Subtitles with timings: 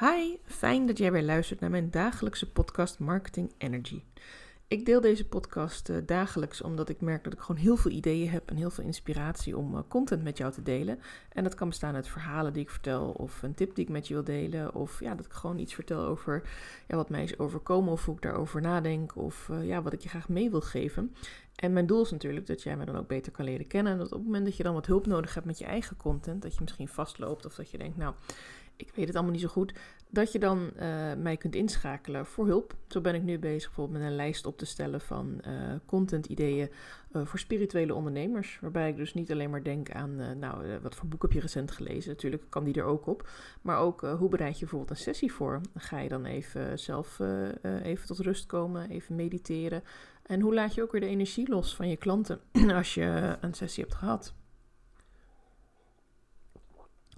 [0.00, 4.02] Hi, fijn dat jij weer luistert naar mijn dagelijkse podcast Marketing Energy.
[4.68, 8.30] Ik deel deze podcast uh, dagelijks omdat ik merk dat ik gewoon heel veel ideeën
[8.30, 11.00] heb en heel veel inspiratie om uh, content met jou te delen.
[11.28, 14.08] En dat kan bestaan uit verhalen die ik vertel of een tip die ik met
[14.08, 14.74] je wil delen.
[14.74, 16.42] Of ja, dat ik gewoon iets vertel over
[16.88, 19.16] ja, wat mij is overkomen of hoe ik daarover nadenk.
[19.16, 21.14] Of uh, ja, wat ik je graag mee wil geven.
[21.54, 23.92] En mijn doel is natuurlijk dat jij me dan ook beter kan leren kennen.
[23.92, 25.96] En dat op het moment dat je dan wat hulp nodig hebt met je eigen
[25.96, 28.14] content, dat je misschien vastloopt of dat je denkt, nou,
[28.78, 29.72] ik weet het allemaal niet zo goed,
[30.10, 30.82] dat je dan uh,
[31.14, 32.74] mij kunt inschakelen voor hulp.
[32.88, 35.52] Zo ben ik nu bezig bijvoorbeeld met een lijst op te stellen van uh,
[35.86, 36.70] content-ideeën
[37.12, 38.58] uh, voor spirituele ondernemers.
[38.60, 41.70] Waarbij ik dus niet alleen maar denk aan, nou, wat voor boek heb je recent
[41.70, 42.10] gelezen?
[42.10, 43.28] Natuurlijk kan die er ook op.
[43.62, 45.60] Maar ook, hoe bereid je bijvoorbeeld een sessie voor?
[45.74, 47.20] Ga je dan even zelf
[47.82, 49.82] even tot rust komen, even mediteren?
[50.22, 52.40] En hoe laat je ook weer de energie los van je klanten
[52.74, 54.34] als je een sessie hebt gehad?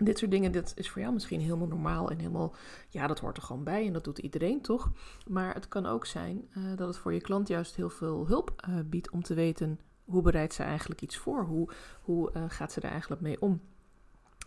[0.02, 2.54] Dit soort dingen, dat is voor jou misschien helemaal normaal en helemaal,
[2.88, 4.90] ja, dat hoort er gewoon bij en dat doet iedereen toch?
[5.28, 8.66] Maar het kan ook zijn uh, dat het voor je klant juist heel veel hulp
[8.68, 11.68] uh, biedt om te weten hoe bereidt ze eigenlijk iets voor, hoe,
[12.02, 13.60] hoe uh, gaat ze er eigenlijk mee om.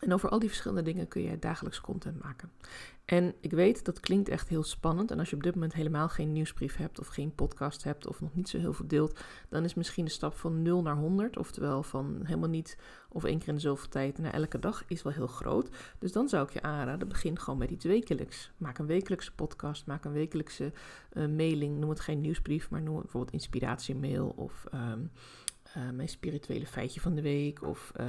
[0.03, 2.51] En over al die verschillende dingen kun je dagelijks content maken.
[3.05, 5.11] En ik weet, dat klinkt echt heel spannend.
[5.11, 8.21] En als je op dit moment helemaal geen nieuwsbrief hebt of geen podcast hebt of
[8.21, 11.37] nog niet zo heel veel deelt, dan is misschien de stap van 0 naar 100,
[11.37, 12.77] oftewel van helemaal niet
[13.09, 15.69] of één keer in de zoveel tijd naar elke dag, is wel heel groot.
[15.99, 18.51] Dus dan zou ik je aanraden, begin gewoon met iets wekelijks.
[18.57, 20.71] Maak een wekelijkse podcast, maak een wekelijkse
[21.13, 21.77] uh, mailing.
[21.77, 25.11] Noem het geen nieuwsbrief, maar noem het bijvoorbeeld inspiratiemail of um,
[25.77, 27.91] uh, mijn spirituele feitje van de week of...
[27.99, 28.05] Uh,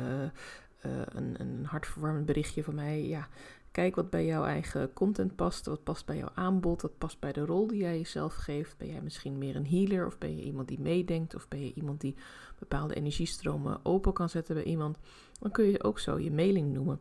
[0.87, 3.07] uh, een, een hartverwarmend berichtje van mij.
[3.07, 3.29] Ja,
[3.71, 5.67] kijk wat bij jouw eigen content past.
[5.67, 6.83] Wat past bij jouw aanbod.
[6.83, 8.77] Wat past bij de rol die jij jezelf geeft.
[8.77, 10.07] Ben jij misschien meer een healer?
[10.07, 11.35] Of ben je iemand die meedenkt?
[11.35, 12.17] Of ben je iemand die
[12.59, 14.99] bepaalde energiestromen open kan zetten bij iemand?
[15.41, 17.01] Dan kun je ook zo je mailing noemen.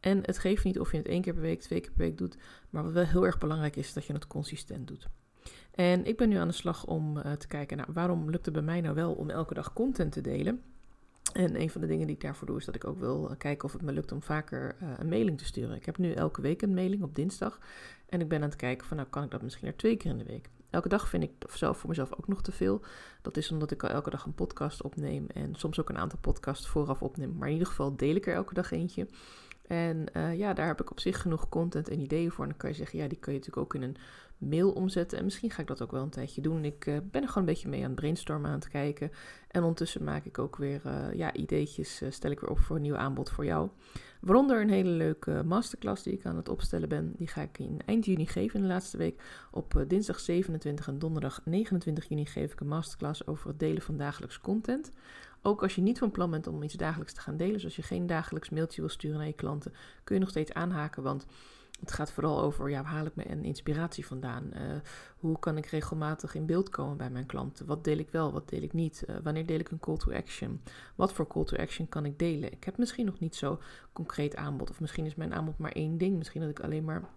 [0.00, 2.18] En het geeft niet of je het één keer per week, twee keer per week
[2.18, 2.36] doet.
[2.70, 5.08] Maar wat wel heel erg belangrijk is, dat je het consistent doet.
[5.70, 8.54] En ik ben nu aan de slag om uh, te kijken, nou, waarom lukt het
[8.54, 10.62] bij mij nou wel om elke dag content te delen?
[11.34, 13.64] En een van de dingen die ik daarvoor doe, is dat ik ook wil kijken
[13.64, 15.76] of het me lukt om vaker uh, een mailing te sturen.
[15.76, 17.58] Ik heb nu elke week een mailing op dinsdag.
[18.08, 20.10] En ik ben aan het kijken van, nou kan ik dat misschien er twee keer
[20.10, 20.48] in de week.
[20.70, 22.80] Elke dag vind ik zelf voor mezelf ook nog te veel.
[23.22, 26.18] Dat is omdat ik al elke dag een podcast opneem en soms ook een aantal
[26.18, 27.34] podcasts vooraf opneem.
[27.38, 29.06] Maar in ieder geval deel ik er elke dag eentje.
[29.66, 32.44] En uh, ja, daar heb ik op zich genoeg content en ideeën voor.
[32.44, 33.96] En dan kan je zeggen, ja, die kun je natuurlijk ook in een
[34.38, 35.18] mail omzetten.
[35.18, 36.64] En misschien ga ik dat ook wel een tijdje doen.
[36.64, 39.10] Ik uh, ben er gewoon een beetje mee aan het brainstormen aan het kijken.
[39.48, 42.82] En ondertussen maak ik ook weer uh, ja, ideetjes, stel ik weer op voor een
[42.82, 43.68] nieuw aanbod voor jou.
[44.20, 47.12] Waaronder een hele leuke masterclass die ik aan het opstellen ben.
[47.16, 49.22] Die ga ik in eind juni geven in de laatste week.
[49.50, 53.96] Op dinsdag 27 en donderdag 29 juni geef ik een masterclass over het delen van
[53.96, 54.90] dagelijks content.
[55.46, 57.76] Ook als je niet van plan bent om iets dagelijks te gaan delen, dus als
[57.76, 59.72] je geen dagelijks mailtje wil sturen naar je klanten,
[60.04, 61.02] kun je nog steeds aanhaken.
[61.02, 61.26] Want
[61.84, 64.50] het gaat vooral over, ja, waar haal ik mijn inspiratie vandaan?
[64.52, 64.60] Uh,
[65.16, 67.66] hoe kan ik regelmatig in beeld komen bij mijn klanten?
[67.66, 69.04] Wat deel ik wel, wat deel ik niet?
[69.06, 70.62] Uh, wanneer deel ik een call to action?
[70.94, 72.52] Wat voor call to action kan ik delen?
[72.52, 73.60] Ik heb misschien nog niet zo
[73.92, 76.16] concreet aanbod, of misschien is mijn aanbod maar één ding.
[76.16, 77.08] Misschien dat ik alleen maar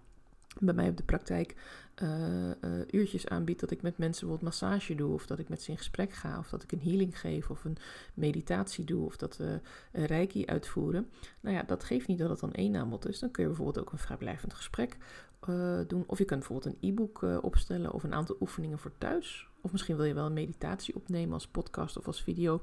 [0.60, 1.56] bij mij op de praktijk
[2.04, 2.54] uh, uh,
[2.92, 5.78] uurtjes aanbied dat ik met mensen bijvoorbeeld massage doe, of dat ik met ze in
[5.78, 7.78] gesprek ga, of dat ik een healing geef, of een
[8.14, 9.60] meditatie doe, of dat we
[9.92, 11.10] reiki uitvoeren.
[11.40, 13.20] Nou ja, dat geeft niet dat het dan één aanbod is.
[13.20, 14.98] Dan kun je bijvoorbeeld ook een vrijblijvend gesprek
[15.50, 19.48] uh, doen, of je kunt bijvoorbeeld een e-book opstellen of een aantal oefeningen voor thuis.
[19.62, 22.62] Of misschien wil je wel een meditatie opnemen als podcast of als video.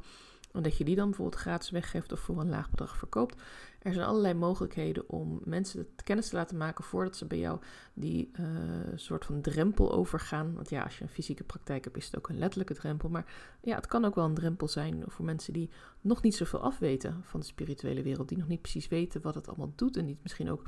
[0.54, 3.42] En dat je die dan bijvoorbeeld gratis weggeeft of voor een laag bedrag verkoopt.
[3.78, 7.60] Er zijn allerlei mogelijkheden om mensen kennis te laten maken voordat ze bij jou
[7.94, 8.46] die uh,
[8.94, 10.54] soort van drempel overgaan.
[10.54, 13.08] Want ja, als je een fysieke praktijk hebt, is het ook een letterlijke drempel.
[13.08, 13.24] Maar
[13.60, 15.70] ja, het kan ook wel een drempel zijn voor mensen die
[16.00, 18.28] nog niet zoveel afweten van de spirituele wereld.
[18.28, 19.96] Die nog niet precies weten wat het allemaal doet.
[19.96, 20.62] En die misschien ook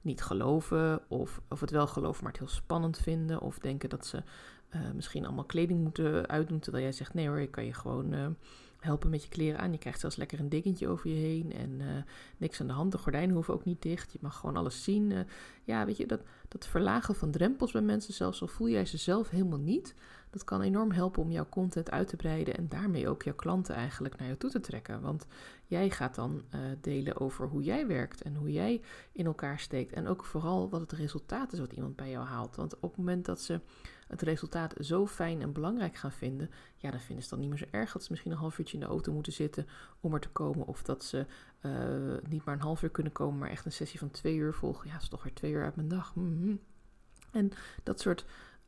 [0.00, 1.00] niet geloven.
[1.08, 3.40] Of, of het wel geloven, maar het heel spannend vinden.
[3.40, 4.22] Of denken dat ze
[4.74, 6.58] uh, misschien allemaal kleding moeten uitdoen.
[6.58, 8.12] Terwijl jij zegt, nee hoor, ik kan je gewoon...
[8.12, 8.26] Uh,
[8.78, 9.72] helpen met je kleren aan.
[9.72, 11.86] Je krijgt zelfs lekker een dingetje over je heen en uh,
[12.36, 12.92] niks aan de hand.
[12.92, 14.12] De gordijnen hoeven ook niet dicht.
[14.12, 15.10] Je mag gewoon alles zien.
[15.10, 15.18] Uh,
[15.64, 18.96] ja, weet je, dat, dat verlagen van drempels bij mensen, zelfs al voel jij ze
[18.96, 19.94] zelf helemaal niet,
[20.30, 23.74] dat kan enorm helpen om jouw content uit te breiden en daarmee ook jouw klanten
[23.74, 25.00] eigenlijk naar jou toe te trekken.
[25.00, 25.26] Want
[25.66, 28.82] jij gaat dan uh, delen over hoe jij werkt en hoe jij
[29.12, 29.92] in elkaar steekt.
[29.92, 32.56] En ook vooral wat het resultaat is wat iemand bij jou haalt.
[32.56, 33.60] Want op het moment dat ze
[34.08, 37.48] het resultaat zo fijn en belangrijk gaan vinden, ja, dan vinden ze het dan niet
[37.48, 39.66] meer zo erg dat ze misschien een half uurtje in de auto moeten zitten
[40.00, 40.66] om er te komen.
[40.66, 41.26] Of dat ze
[41.62, 44.54] uh, niet maar een half uur kunnen komen, maar echt een sessie van twee uur
[44.54, 44.86] volgen.
[44.86, 46.12] Ja, dat is toch weer twee uur uit mijn dag.
[46.14, 46.60] -hmm.
[47.32, 47.50] En
[47.82, 48.24] dat soort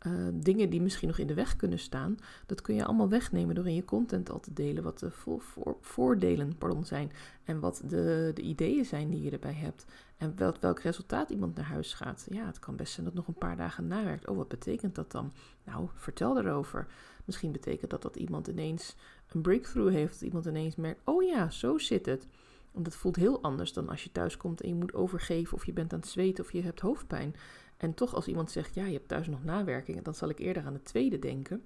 [0.06, 2.16] uh, dingen die misschien nog in de weg kunnen staan,
[2.46, 5.38] dat kun je allemaal wegnemen door in je content al te delen wat de vo
[5.38, 7.12] voor voordelen pardon, zijn
[7.44, 9.86] en wat de, de ideeën zijn die je erbij hebt
[10.16, 12.26] en wel, welk resultaat iemand naar huis gaat.
[12.30, 14.28] Ja, het kan best zijn dat nog een paar dagen nawerkt.
[14.28, 15.32] Oh, wat betekent dat dan?
[15.64, 16.86] Nou, vertel erover.
[17.24, 18.96] Misschien betekent dat dat iemand ineens
[19.28, 22.26] een breakthrough heeft, dat iemand ineens merkt, oh ja, zo zit het.
[22.72, 25.66] Want het voelt heel anders dan als je thuis komt en je moet overgeven of
[25.66, 27.34] je bent aan het zweten of je hebt hoofdpijn.
[27.80, 30.64] En toch als iemand zegt, ja, je hebt thuis nog nawerkingen, dan zal ik eerder
[30.64, 31.64] aan het tweede denken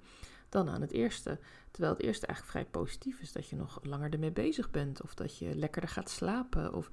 [0.49, 1.39] dan aan het eerste.
[1.71, 5.13] Terwijl het eerste eigenlijk vrij positief is, dat je nog langer ermee bezig bent of
[5.13, 6.73] dat je lekkerder gaat slapen.
[6.73, 6.89] Of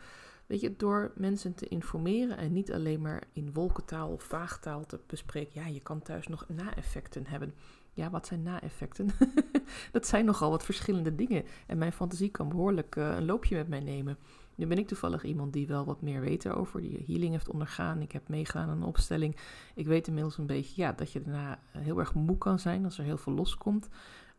[0.47, 5.01] weet je, door mensen te informeren en niet alleen maar in wolkentaal of vaagtaal te
[5.07, 7.55] bespreken, ja, je kan thuis nog na-effecten hebben.
[7.95, 9.09] Ja, wat zijn na-effecten?
[9.93, 11.45] dat zijn nogal wat verschillende dingen.
[11.67, 14.19] En mijn fantasie kan behoorlijk uh, een loopje met mij nemen.
[14.55, 18.03] Nu ben ik toevallig iemand die wel wat meer weet erover, die healing heeft ondergaan.
[18.03, 19.37] Ik heb meegedaan aan een opstelling.
[19.75, 22.99] Ik weet inmiddels een beetje ja, dat je daarna heel erg moe kan zijn als
[22.99, 23.89] er heel veel loskomt.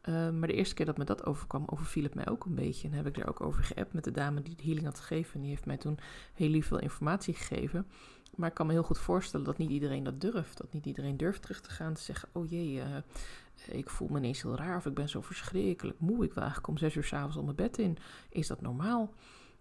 [0.10, 2.88] Uh, maar de eerste keer dat me dat overkwam, overviel het mij ook een beetje.
[2.88, 5.34] En heb ik er ook over geappt met de dame die de healing had gegeven.
[5.34, 6.00] En die heeft mij toen
[6.34, 7.88] heel veel informatie gegeven.
[8.36, 10.58] Maar ik kan me heel goed voorstellen dat niet iedereen dat durft.
[10.58, 12.84] Dat niet iedereen durft terug te gaan te zeggen: Oh jee, uh,
[13.68, 14.78] ik voel me ineens heel raar.
[14.78, 16.24] Of ik ben zo verschrikkelijk moe.
[16.24, 17.98] Ik wil eigenlijk om zes uur s'avonds al mijn bed in.
[18.30, 19.14] Is dat normaal?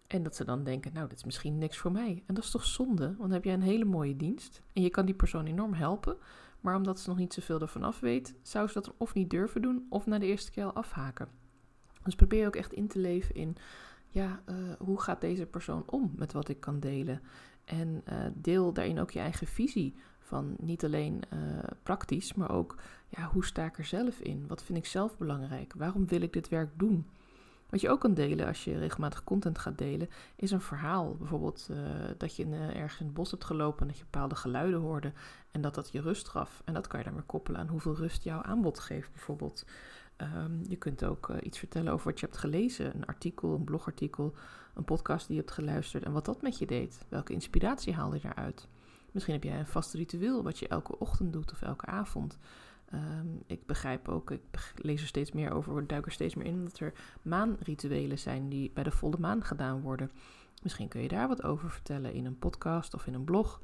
[0.07, 2.23] En dat ze dan denken, nou, dit is misschien niks voor mij.
[2.27, 4.63] En dat is toch zonde, want dan heb jij een hele mooie dienst.
[4.73, 6.17] En je kan die persoon enorm helpen.
[6.63, 9.63] Maar omdat ze nog niet zoveel ervan af weet, zou ze dat of niet durven
[9.63, 11.29] doen, of na de eerste keer al afhaken.
[12.03, 13.57] Dus probeer ook echt in te leven in,
[14.09, 17.21] ja, uh, hoe gaat deze persoon om met wat ik kan delen?
[17.65, 21.41] En uh, deel daarin ook je eigen visie van niet alleen uh,
[21.83, 22.77] praktisch, maar ook,
[23.09, 24.47] ja, hoe sta ik er zelf in?
[24.47, 25.73] Wat vind ik zelf belangrijk?
[25.77, 27.07] Waarom wil ik dit werk doen?
[27.73, 31.17] Wat je ook kan delen als je regelmatig content gaat delen, is een verhaal.
[31.17, 31.79] Bijvoorbeeld uh,
[32.19, 34.81] dat je in, uh, ergens in het bos hebt gelopen en dat je bepaalde geluiden
[34.81, 35.13] hoorde
[35.51, 36.63] en dat dat je rust gaf.
[36.65, 39.65] En dat kan je weer koppelen aan hoeveel rust jouw aanbod geeft, bijvoorbeeld.
[40.19, 43.65] Um, je kunt ook uh, iets vertellen over wat je hebt gelezen, een artikel, een
[43.65, 44.35] blogartikel,
[44.75, 47.07] een podcast die je hebt geluisterd en wat dat met je deed.
[47.09, 48.69] Welke inspiratie haalde je daaruit?
[49.11, 52.39] Misschien heb jij een vast ritueel wat je elke ochtend doet of elke avond.
[52.95, 56.65] Um, ik begrijp ook, ik lees er steeds meer over, duik er steeds meer in,
[56.65, 56.93] dat er
[57.23, 60.11] maanrituelen zijn die bij de volle maan gedaan worden.
[60.63, 63.61] Misschien kun je daar wat over vertellen in een podcast of in een blog.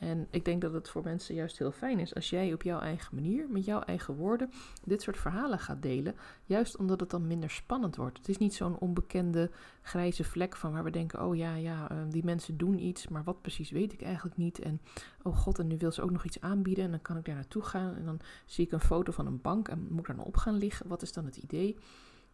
[0.00, 2.80] En ik denk dat het voor mensen juist heel fijn is als jij op jouw
[2.80, 4.50] eigen manier, met jouw eigen woorden,
[4.84, 6.14] dit soort verhalen gaat delen.
[6.44, 8.18] Juist omdat het dan minder spannend wordt.
[8.18, 9.50] Het is niet zo'n onbekende
[9.82, 13.24] grijze vlek van waar we denken: oh ja, ja, uh, die mensen doen iets, maar
[13.24, 14.58] wat precies weet ik eigenlijk niet.
[14.58, 14.80] En
[15.22, 17.34] oh god, en nu wil ze ook nog iets aanbieden en dan kan ik daar
[17.34, 17.94] naartoe gaan.
[17.94, 20.36] En dan zie ik een foto van een bank en moet ik daar nou op
[20.36, 20.88] gaan liggen.
[20.88, 21.76] Wat is dan het idee?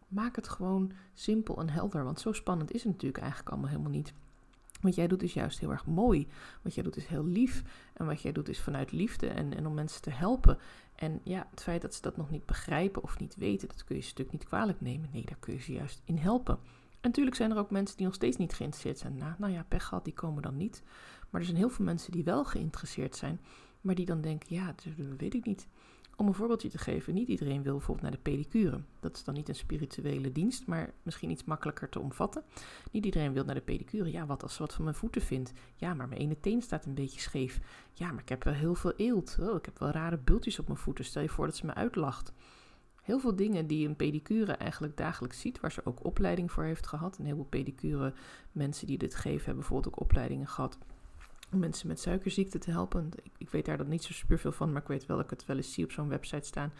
[0.07, 3.91] Maak het gewoon simpel en helder, want zo spannend is het natuurlijk eigenlijk allemaal helemaal
[3.91, 4.13] niet.
[4.81, 6.27] Wat jij doet is juist heel erg mooi.
[6.61, 7.63] Wat jij doet is heel lief.
[7.93, 10.57] En wat jij doet is vanuit liefde en, en om mensen te helpen.
[10.95, 13.95] En ja, het feit dat ze dat nog niet begrijpen of niet weten, dat kun
[13.95, 15.09] je ze natuurlijk niet kwalijk nemen.
[15.13, 16.59] Nee, daar kun je ze juist in helpen.
[17.01, 19.17] En natuurlijk zijn er ook mensen die nog steeds niet geïnteresseerd zijn.
[19.17, 20.83] Nou, nou ja, pech gehad, die komen dan niet.
[21.29, 23.41] Maar er zijn heel veel mensen die wel geïnteresseerd zijn,
[23.81, 24.83] maar die dan denken, ja, dat
[25.17, 25.67] weet ik niet.
[26.19, 28.81] Om een voorbeeldje te geven, niet iedereen wil bijvoorbeeld naar de pedicure.
[28.99, 32.43] Dat is dan niet een spirituele dienst, maar misschien iets makkelijker te omvatten.
[32.91, 34.11] Niet iedereen wil naar de pedicure.
[34.11, 35.53] Ja, wat als ze wat van mijn voeten vindt?
[35.75, 37.59] Ja, maar mijn ene teen staat een beetje scheef.
[37.93, 39.37] Ja, maar ik heb wel heel veel eelt.
[39.39, 41.05] Oh, ik heb wel rare bultjes op mijn voeten.
[41.05, 42.33] Stel je voor dat ze me uitlacht.
[43.01, 46.87] Heel veel dingen die een pedicure eigenlijk dagelijks ziet, waar ze ook opleiding voor heeft
[46.87, 47.17] gehad.
[47.17, 48.13] Een heleboel pedicure
[48.51, 50.77] mensen die dit geven hebben bijvoorbeeld ook opleidingen gehad
[51.51, 53.11] om mensen met suikerziekte te helpen.
[53.23, 55.25] Ik, ik, weet daar dan niet zo super veel van, maar ik weet wel dat
[55.25, 56.73] ik het wel eens zie op zo'n website staan.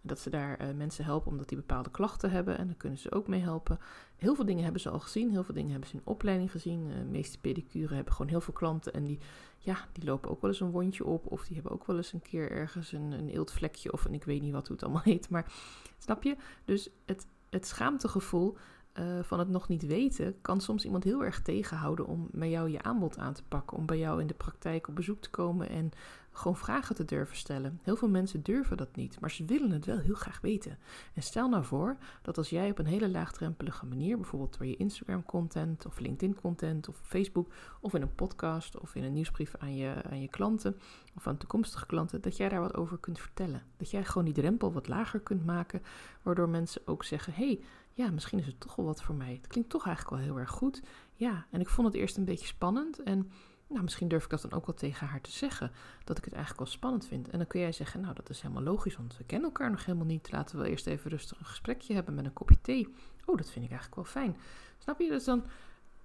[0.00, 3.12] Dat ze daar uh, mensen helpen omdat die bepaalde klachten hebben en dan kunnen ze
[3.12, 3.78] ook mee helpen.
[4.16, 6.86] Heel veel dingen hebben ze al gezien, heel veel dingen hebben ze in opleiding gezien.
[6.86, 9.18] Uh, de meeste pedicure hebben gewoon heel veel klanten en die,
[9.58, 11.26] ja, die lopen ook wel eens een wondje op.
[11.26, 14.24] Of die hebben ook wel eens een keer ergens een, een eeltvlekje of een, ik
[14.24, 15.30] weet niet wat hoe het allemaal heet.
[15.30, 15.52] Maar
[15.98, 16.36] snap je?
[16.64, 18.56] Dus het, het schaamtegevoel
[18.98, 22.70] uh, van het nog niet weten, kan soms iemand heel erg tegenhouden om met jou
[22.70, 23.76] je aanbod aan te pakken.
[23.76, 25.92] Om bij jou in de praktijk op bezoek te komen en
[26.38, 27.80] gewoon vragen te durven stellen.
[27.82, 30.78] Heel veel mensen durven dat niet, maar ze willen het wel heel graag weten.
[31.14, 34.76] En stel nou voor dat als jij op een hele laagdrempelige manier, bijvoorbeeld door je
[34.76, 39.54] Instagram content of LinkedIn content of Facebook of in een podcast of in een nieuwsbrief
[39.58, 40.76] aan je, aan je klanten
[41.16, 43.62] of aan toekomstige klanten, dat jij daar wat over kunt vertellen.
[43.76, 45.82] Dat jij gewoon die drempel wat lager kunt maken,
[46.22, 47.60] waardoor mensen ook zeggen: hey,
[47.98, 49.32] ja, misschien is het toch wel wat voor mij.
[49.32, 50.82] Het klinkt toch eigenlijk wel heel erg goed.
[51.14, 53.02] Ja, en ik vond het eerst een beetje spannend.
[53.02, 53.30] En
[53.68, 55.70] nou, misschien durf ik dat dan ook wel tegen haar te zeggen.
[56.04, 57.28] Dat ik het eigenlijk wel spannend vind.
[57.28, 59.84] En dan kun jij zeggen, nou, dat is helemaal logisch, want we kennen elkaar nog
[59.84, 60.32] helemaal niet.
[60.32, 62.94] Laten we eerst even rustig een gesprekje hebben met een kopje thee.
[63.24, 64.36] Oh, dat vind ik eigenlijk wel fijn.
[64.78, 65.08] Snap je?
[65.08, 65.44] Dus dan,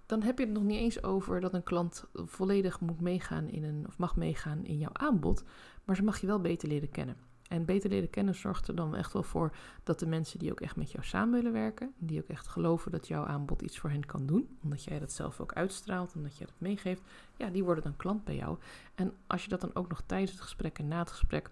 [0.06, 3.64] dan heb je het nog niet eens over dat een klant volledig moet meegaan in
[3.64, 5.44] een, of mag meegaan in jouw aanbod.
[5.84, 7.18] Maar ze mag je wel beter leren kennen.
[7.48, 10.62] En beter leren kennen zorgt er dan echt wel voor dat de mensen die ook
[10.62, 13.90] echt met jou samen willen werken, die ook echt geloven dat jouw aanbod iets voor
[13.90, 17.02] hen kan doen, omdat jij dat zelf ook uitstraalt, omdat jij dat meegeeft,
[17.38, 18.58] ja, die worden dan klant bij jou.
[18.96, 21.50] En als je dat dan ook nog tijdens het gesprek en na het gesprek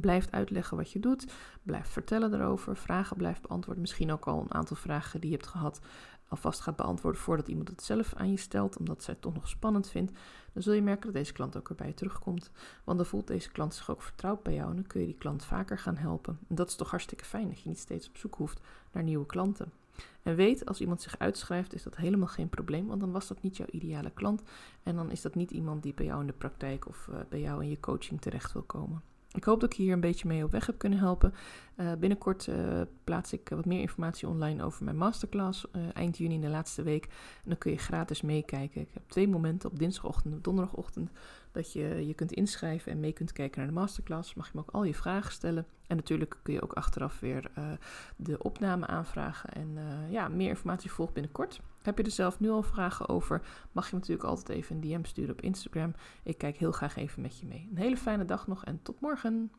[0.00, 1.32] blijft uitleggen wat je doet,
[1.62, 5.48] blijft vertellen erover, vragen blijft beantwoorden, misschien ook al een aantal vragen die je hebt
[5.48, 5.80] gehad
[6.32, 9.48] alvast gaat beantwoorden voordat iemand het zelf aan je stelt, omdat zij het toch nog
[9.48, 10.12] spannend vindt,
[10.52, 12.50] dan zul je merken dat deze klant ook erbij terugkomt.
[12.84, 15.18] Want dan voelt deze klant zich ook vertrouwd bij jou en dan kun je die
[15.18, 16.38] klant vaker gaan helpen.
[16.48, 18.60] En dat is toch hartstikke fijn dat je niet steeds op zoek hoeft
[18.92, 19.72] naar nieuwe klanten.
[20.22, 23.42] En weet, als iemand zich uitschrijft, is dat helemaal geen probleem, want dan was dat
[23.42, 24.42] niet jouw ideale klant.
[24.82, 27.40] En dan is dat niet iemand die bij jou in de praktijk of uh, bij
[27.40, 29.02] jou in je coaching terecht wil komen.
[29.34, 31.34] Ik hoop dat ik hier een beetje mee op weg heb kunnen helpen.
[31.76, 35.66] Uh, binnenkort uh, plaats ik wat meer informatie online over mijn masterclass.
[35.92, 37.04] Eind juni in de laatste week.
[37.04, 38.80] En dan kun je gratis meekijken.
[38.80, 41.10] Ik heb twee momenten op dinsdagochtend en donderdagochtend
[41.52, 44.34] dat je je kunt inschrijven en mee kunt kijken naar de masterclass.
[44.34, 45.66] Mag je me ook al je vragen stellen.
[45.86, 47.50] En natuurlijk kun je ook achteraf weer
[48.16, 49.52] de opname aanvragen.
[49.52, 49.78] En
[50.10, 51.60] ja, meer informatie volgt binnenkort.
[51.82, 55.04] Heb je er zelf nu al vragen over, mag je natuurlijk altijd even een DM
[55.04, 55.94] sturen op Instagram.
[56.22, 57.68] Ik kijk heel graag even met je mee.
[57.70, 59.50] Een hele fijne dag nog en tot morgen.